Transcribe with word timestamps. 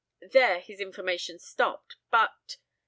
There 0.31 0.59
his 0.61 0.79
information 0.79 1.37
stopped.... 1.37 1.95
But 2.09 2.57